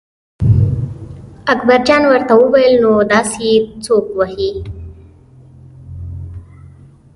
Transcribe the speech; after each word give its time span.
اکبرجان 1.53 2.03
ورته 2.11 2.33
وویل 2.37 2.73
نو 2.83 2.91
داسې 3.11 3.39
یې 3.49 3.55
څوک 3.85 4.05
وهي. 4.17 4.51